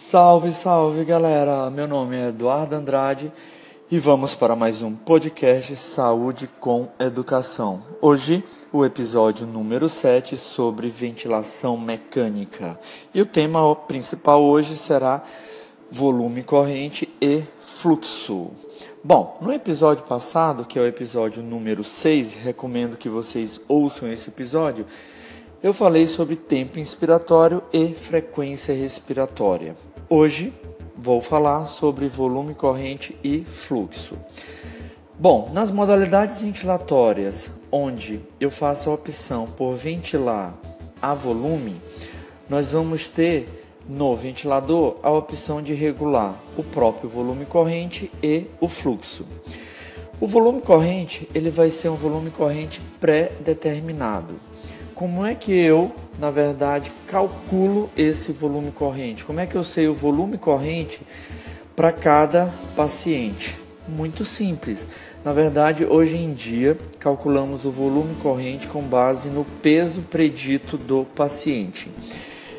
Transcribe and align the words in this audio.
Salve, 0.00 0.50
salve 0.54 1.04
galera! 1.04 1.68
Meu 1.68 1.86
nome 1.86 2.16
é 2.16 2.28
Eduardo 2.28 2.74
Andrade 2.74 3.30
e 3.90 3.98
vamos 3.98 4.34
para 4.34 4.56
mais 4.56 4.80
um 4.80 4.94
podcast 4.94 5.76
Saúde 5.76 6.48
com 6.58 6.88
Educação. 6.98 7.82
Hoje, 8.00 8.42
o 8.72 8.82
episódio 8.82 9.46
número 9.46 9.90
7 9.90 10.38
sobre 10.38 10.88
ventilação 10.88 11.76
mecânica. 11.76 12.80
E 13.12 13.20
o 13.20 13.26
tema 13.26 13.76
principal 13.76 14.42
hoje 14.42 14.74
será 14.74 15.22
volume 15.90 16.42
corrente 16.42 17.06
e 17.20 17.42
fluxo. 17.60 18.52
Bom, 19.04 19.36
no 19.42 19.52
episódio 19.52 20.04
passado, 20.04 20.64
que 20.64 20.78
é 20.78 20.82
o 20.82 20.86
episódio 20.86 21.42
número 21.42 21.84
6, 21.84 22.36
recomendo 22.36 22.96
que 22.96 23.10
vocês 23.10 23.60
ouçam 23.68 24.10
esse 24.10 24.30
episódio 24.30 24.86
eu 25.62 25.74
falei 25.74 26.06
sobre 26.06 26.36
tempo 26.36 26.78
inspiratório 26.78 27.62
e 27.70 27.88
frequência 27.94 28.74
respiratória. 28.74 29.76
Hoje 30.12 30.52
vou 30.96 31.20
falar 31.20 31.66
sobre 31.66 32.08
volume 32.08 32.52
corrente 32.52 33.16
e 33.22 33.44
fluxo. 33.44 34.18
Bom, 35.16 35.52
nas 35.54 35.70
modalidades 35.70 36.40
ventilatórias, 36.40 37.48
onde 37.70 38.20
eu 38.40 38.50
faço 38.50 38.90
a 38.90 38.94
opção 38.94 39.46
por 39.46 39.72
ventilar 39.76 40.52
a 41.00 41.14
volume, 41.14 41.80
nós 42.48 42.72
vamos 42.72 43.06
ter 43.06 43.48
no 43.88 44.16
ventilador 44.16 44.96
a 45.04 45.12
opção 45.12 45.62
de 45.62 45.74
regular 45.74 46.34
o 46.58 46.64
próprio 46.64 47.08
volume 47.08 47.46
corrente 47.46 48.10
e 48.20 48.46
o 48.60 48.66
fluxo. 48.66 49.24
O 50.20 50.26
volume 50.26 50.60
corrente 50.60 51.28
ele 51.32 51.50
vai 51.50 51.70
ser 51.70 51.88
um 51.88 51.94
volume 51.94 52.32
corrente 52.32 52.82
pré-determinado 52.98 54.50
como 55.00 55.24
é 55.24 55.34
que 55.34 55.50
eu, 55.50 55.90
na 56.20 56.30
verdade, 56.30 56.92
calculo 57.06 57.88
esse 57.96 58.30
volume 58.30 58.70
corrente? 58.70 59.24
Como 59.24 59.40
é 59.40 59.46
que 59.46 59.56
eu 59.56 59.64
sei 59.64 59.88
o 59.88 59.94
volume 59.94 60.36
corrente 60.36 61.00
para 61.74 61.90
cada 61.90 62.52
paciente? 62.76 63.56
Muito 63.88 64.22
simples. 64.22 64.86
Na 65.24 65.32
verdade, 65.32 65.86
hoje 65.86 66.18
em 66.18 66.34
dia, 66.34 66.76
calculamos 66.98 67.64
o 67.64 67.70
volume 67.70 68.14
corrente 68.16 68.68
com 68.68 68.82
base 68.82 69.30
no 69.30 69.46
peso 69.62 70.02
predito 70.02 70.76
do 70.76 71.06
paciente. 71.16 71.90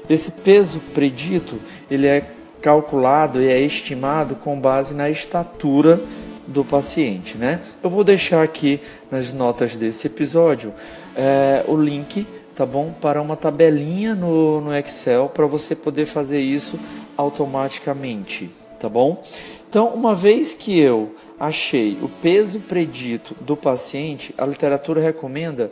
Esse 0.10 0.32
peso 0.32 0.80
predito, 0.94 1.60
ele 1.90 2.08
é 2.08 2.32
calculado 2.64 3.40
e 3.40 3.48
é 3.48 3.60
estimado 3.60 4.36
com 4.36 4.60
base 4.60 4.96
na 4.96 5.08
estatura 5.08 6.02
do 6.48 6.66
paciente, 6.66 7.38
né? 7.38 7.62
Eu 7.82 7.92
vou 7.92 8.04
deixar 8.04 8.44
aqui 8.44 8.82
nas 9.10 9.32
notas 9.32 9.76
desse 9.76 10.08
episódio 10.08 10.74
é, 11.16 11.64
o 11.68 11.76
link, 11.76 12.28
tá 12.62 12.66
bom, 12.68 12.94
para 12.94 13.20
uma 13.20 13.36
tabelinha 13.36 14.14
no, 14.14 14.62
no 14.62 14.78
Excel 14.78 15.28
para 15.30 15.48
você 15.48 15.76
poder 15.76 16.06
fazer 16.06 16.40
isso 16.40 16.80
automaticamente, 17.18 18.52
tá 18.80 18.88
bom? 18.88 19.24
Então, 19.68 19.88
uma 19.88 20.14
vez 20.14 20.54
que 20.54 20.80
eu 20.80 21.16
achei 21.40 21.98
o 22.04 22.08
peso 22.08 22.60
predito 22.60 23.36
do 23.42 23.58
paciente, 23.58 24.32
a 24.38 24.46
literatura 24.46 25.02
recomenda 25.02 25.72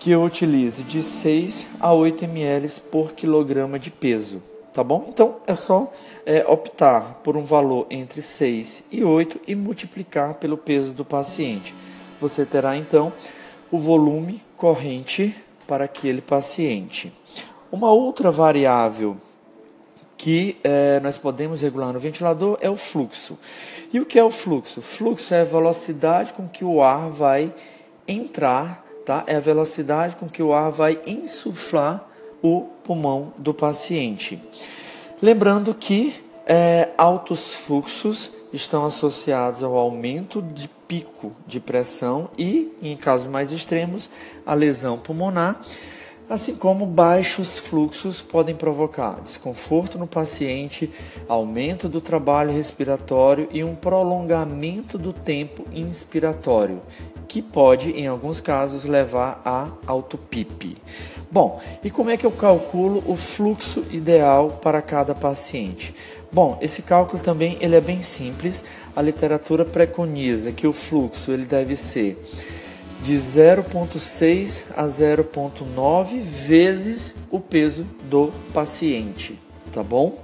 que 0.00 0.10
eu 0.10 0.24
utilize 0.24 0.82
de 0.82 1.04
6 1.04 1.68
a 1.78 1.92
8 1.92 2.24
ml 2.24 2.68
por 2.90 3.12
quilograma 3.12 3.78
de 3.78 3.92
peso, 3.92 4.42
tá 4.72 4.82
bom? 4.82 5.06
Então 5.10 5.36
é 5.46 5.54
só 5.54 5.92
é, 6.26 6.44
optar 6.48 7.20
por 7.22 7.36
um 7.36 7.44
valor 7.44 7.86
entre 7.90 8.22
6 8.22 8.86
e 8.90 9.04
8 9.04 9.42
e 9.46 9.54
multiplicar 9.54 10.34
pelo 10.34 10.56
peso 10.56 10.92
do 10.92 11.04
paciente. 11.04 11.72
Você 12.20 12.44
terá 12.44 12.76
então 12.76 13.12
o 13.70 13.78
volume 13.78 14.42
corrente 14.56 15.32
para 15.68 15.84
aquele 15.84 16.22
paciente. 16.22 17.12
Uma 17.70 17.92
outra 17.92 18.30
variável 18.30 19.18
que 20.16 20.56
é, 20.64 20.98
nós 21.00 21.18
podemos 21.18 21.60
regular 21.60 21.92
no 21.92 22.00
ventilador 22.00 22.58
é 22.60 22.68
o 22.68 22.74
fluxo. 22.74 23.38
E 23.92 24.00
o 24.00 24.06
que 24.06 24.18
é 24.18 24.24
o 24.24 24.30
fluxo? 24.30 24.82
Fluxo 24.82 25.32
é 25.32 25.42
a 25.42 25.44
velocidade 25.44 26.32
com 26.32 26.48
que 26.48 26.64
o 26.64 26.82
ar 26.82 27.10
vai 27.10 27.54
entrar, 28.08 28.84
tá? 29.04 29.22
É 29.26 29.36
a 29.36 29.40
velocidade 29.40 30.16
com 30.16 30.28
que 30.28 30.42
o 30.42 30.52
ar 30.52 30.72
vai 30.72 30.98
insuflar 31.06 32.04
o 32.42 32.62
pulmão 32.82 33.32
do 33.36 33.52
paciente. 33.52 34.42
Lembrando 35.22 35.74
que 35.74 36.14
é, 36.46 36.88
altos 36.96 37.54
fluxos 37.54 38.30
estão 38.52 38.84
associados 38.84 39.62
ao 39.62 39.76
aumento 39.76 40.40
de 40.40 40.68
pico 40.86 41.32
de 41.46 41.60
pressão 41.60 42.30
e, 42.38 42.72
em 42.82 42.96
casos 42.96 43.30
mais 43.30 43.52
extremos, 43.52 44.08
a 44.46 44.54
lesão 44.54 44.98
pulmonar, 44.98 45.60
assim 46.28 46.54
como 46.54 46.84
baixos 46.84 47.58
fluxos 47.58 48.20
podem 48.20 48.54
provocar 48.54 49.20
desconforto 49.20 49.98
no 49.98 50.06
paciente, 50.06 50.90
aumento 51.28 51.88
do 51.88 52.00
trabalho 52.00 52.52
respiratório 52.52 53.48
e 53.50 53.64
um 53.64 53.74
prolongamento 53.74 54.98
do 54.98 55.12
tempo 55.12 55.64
inspiratório, 55.72 56.82
que 57.26 57.42
pode, 57.42 57.92
em 57.92 58.06
alguns 58.06 58.40
casos, 58.40 58.84
levar 58.84 59.40
a 59.44 59.68
autopipe. 59.86 60.76
Bom, 61.30 61.60
e 61.84 61.90
como 61.90 62.08
é 62.08 62.16
que 62.16 62.24
eu 62.24 62.32
calculo 62.32 63.02
o 63.06 63.14
fluxo 63.14 63.84
ideal 63.90 64.58
para 64.62 64.80
cada 64.80 65.14
paciente? 65.14 65.94
Bom, 66.30 66.58
esse 66.60 66.82
cálculo 66.82 67.22
também 67.22 67.56
ele 67.60 67.74
é 67.74 67.80
bem 67.80 68.02
simples. 68.02 68.62
A 68.94 69.00
literatura 69.00 69.64
preconiza 69.64 70.52
que 70.52 70.66
o 70.66 70.72
fluxo 70.72 71.32
ele 71.32 71.46
deve 71.46 71.74
ser 71.76 72.22
de 73.02 73.14
0,6 73.14 74.64
a 74.76 74.84
0,9 74.84 76.18
vezes 76.20 77.14
o 77.30 77.38
peso 77.38 77.86
do 78.10 78.32
paciente, 78.52 79.38
tá 79.72 79.82
bom? 79.82 80.20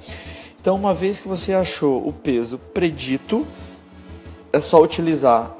Então, 0.60 0.75
uma 0.75 0.94
vez 0.94 1.20
que 1.20 1.28
você 1.28 1.53
achou 1.53 2.06
o 2.06 2.12
peso 2.12 2.59
predito, 2.72 3.47
é 4.53 4.60
só 4.60 4.82
utilizar 4.82 5.54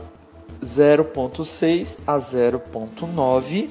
0,6 0.63 1.99
a 2.07 2.17
0,9, 2.17 3.69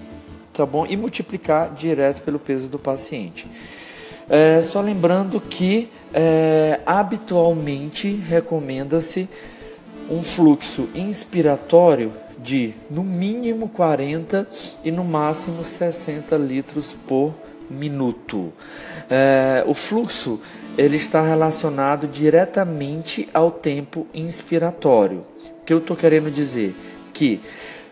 tá 0.54 0.66
bom? 0.66 0.86
E 0.86 0.96
multiplicar 0.96 1.74
direto 1.74 2.22
pelo 2.22 2.40
peso 2.40 2.70
do 2.70 2.78
paciente. 2.78 3.48
É, 4.30 4.62
só 4.62 4.80
lembrando 4.80 5.42
que 5.42 5.90
é, 6.14 6.80
habitualmente 6.86 8.14
recomenda-se 8.14 9.28
um 10.10 10.22
fluxo 10.22 10.90
inspiratório 10.94 12.12
de 12.38 12.74
no 12.90 13.04
mínimo 13.04 13.70
40 13.70 14.48
e 14.84 14.92
no 14.92 15.04
máximo 15.04 15.64
60 15.64 16.36
litros 16.38 16.96
por 17.08 17.34
minuto. 17.70 18.52
É, 19.10 19.64
o 19.66 19.74
fluxo 19.74 20.40
ele 20.78 20.98
está 20.98 21.22
relacionado 21.22 22.08
diretamente 22.08 23.30
ao 23.34 23.50
tempo 23.50 24.08
inspiratório. 24.14 25.26
O 25.62 25.66
que 25.66 25.74
eu 25.74 25.78
estou 25.78 25.96
querendo 25.96 26.30
dizer? 26.30 26.76
Que 27.14 27.40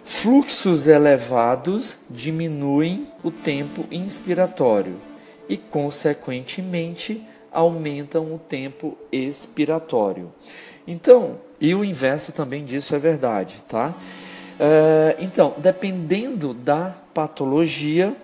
fluxos 0.04 0.88
elevados 0.88 1.96
diminuem 2.10 3.08
o 3.24 3.32
tempo 3.32 3.86
inspiratório 3.92 4.96
e, 5.48 5.58
consequentemente, 5.58 7.24
aumentam 7.52 8.34
o 8.34 8.40
tempo 8.40 8.98
expiratório. 9.12 10.32
Então, 10.88 11.40
e 11.60 11.76
o 11.76 11.86
inverso 11.86 12.32
também 12.32 12.66
disso 12.66 12.96
é 12.96 13.00
verdade, 13.00 13.64
tá? 13.68 13.94
É, 14.60 15.16
então, 15.20 15.54
dependendo 15.58 16.54
da 16.54 16.96
patologia, 17.14 18.16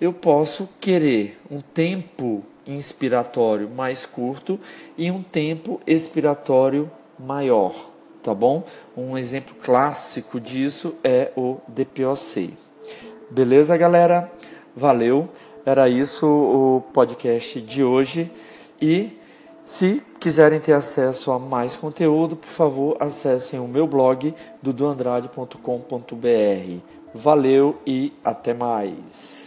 eu 0.00 0.12
posso 0.12 0.68
querer 0.80 1.40
um 1.50 1.60
tempo 1.60 2.42
inspiratório 2.66 3.68
mais 3.70 4.04
curto 4.06 4.58
e 4.96 5.10
um 5.10 5.22
tempo 5.22 5.80
expiratório 5.86 6.90
maior, 7.18 7.74
tá 8.22 8.34
bom? 8.34 8.64
Um 8.96 9.16
exemplo 9.16 9.54
clássico 9.62 10.40
disso 10.40 10.94
é 11.04 11.30
o 11.36 11.58
DPOC. 11.68 12.54
Beleza, 13.30 13.76
galera? 13.76 14.30
Valeu. 14.76 15.28
Era 15.66 15.88
isso 15.88 16.26
o 16.26 16.82
podcast 16.92 17.60
de 17.60 17.82
hoje. 17.82 18.30
E 18.86 19.18
se 19.64 20.02
quiserem 20.20 20.60
ter 20.60 20.74
acesso 20.74 21.32
a 21.32 21.38
mais 21.38 21.74
conteúdo, 21.74 22.36
por 22.36 22.50
favor, 22.50 22.98
acessem 23.00 23.58
o 23.58 23.66
meu 23.66 23.86
blog 23.86 24.34
duduandrade.com.br. 24.60 26.78
Valeu 27.14 27.78
e 27.86 28.12
até 28.22 28.52
mais. 28.52 29.42